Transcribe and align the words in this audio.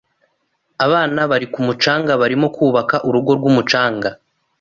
Abana 0.85 1.19
bari 1.31 1.47
ku 1.53 1.59
mucanga 1.67 2.11
barimo 2.21 2.47
kubaka 2.55 2.95
urugo 3.07 3.31
rwumucanga. 3.37 4.09